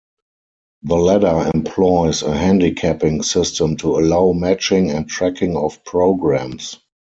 The 0.81 0.95
ladder 0.95 1.51
employs 1.53 2.23
a 2.23 2.35
handicapping 2.35 3.21
system 3.21 3.77
to 3.77 3.99
allow 3.99 4.31
matching 4.33 4.89
and 4.89 5.07
tracking 5.07 5.55
of 5.55 5.85
programs. 5.85 6.79